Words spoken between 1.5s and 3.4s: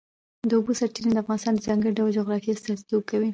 د ځانګړي ډول جغرافیه استازیتوب کوي.